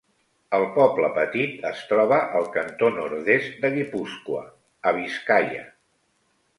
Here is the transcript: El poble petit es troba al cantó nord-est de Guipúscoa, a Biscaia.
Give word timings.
El 0.59 0.63
poble 0.77 1.09
petit 1.17 1.67
es 1.73 1.83
troba 1.91 2.19
al 2.41 2.49
cantó 2.57 2.91
nord-est 2.97 3.63
de 3.67 3.73
Guipúscoa, 3.79 4.45
a 4.93 4.99
Biscaia. 5.01 5.67